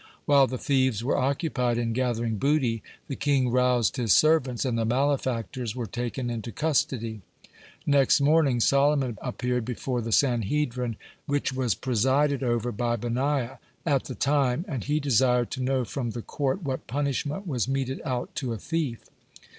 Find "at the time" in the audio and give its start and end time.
13.93-14.65